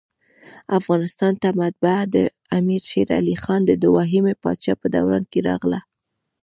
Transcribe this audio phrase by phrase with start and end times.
[0.79, 5.79] افغانستان ته مطبعه دامیر شېرعلي خان د دوهمي پاچاهۍ په دوران کي راغله.